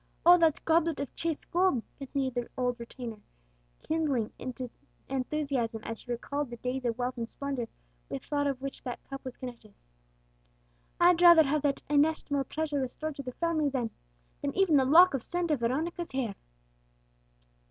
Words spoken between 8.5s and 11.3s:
which that cup was connected "I'd